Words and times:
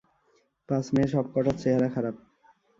পাঁচ 0.69 0.85
মেয়ে 0.93 1.09
সব 1.13 1.25
কটার 1.33 1.55
চেহারা 1.61 1.87
খারাপ। 1.95 2.15